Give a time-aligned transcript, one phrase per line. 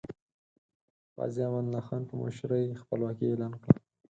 [1.15, 3.77] غازی امان الله خان په مشرۍ خپلواکي اعلان کړه.